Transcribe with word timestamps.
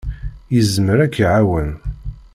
Yezmer 0.53 0.97
ad 1.05 1.11
k-iɛawen. 1.13 1.69